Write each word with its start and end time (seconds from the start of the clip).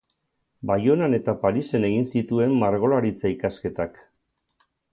Baionan 0.69 1.15
eta 1.17 1.35
Parisen 1.43 1.85
egin 1.89 2.09
zituen 2.15 2.57
margolaritza-ikasketak. 2.63 4.05